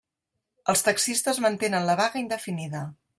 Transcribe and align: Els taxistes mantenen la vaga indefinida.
Els 0.73 0.81
taxistes 0.87 1.41
mantenen 1.47 1.85
la 1.91 1.99
vaga 2.03 2.23
indefinida. 2.25 2.83